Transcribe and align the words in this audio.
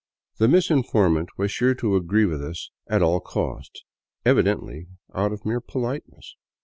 The 0.39 0.47
misinformant 0.47 1.29
was 1.37 1.51
sure 1.51 1.75
to 1.75 1.95
agree 1.95 2.25
with 2.25 2.43
us 2.43 2.71
at 2.87 3.03
all 3.03 3.19
costs, 3.19 3.83
evidently 4.25 4.87
out 5.13 5.31
of 5.31 5.45
mere 5.45 5.61
politeness. 5.61 6.35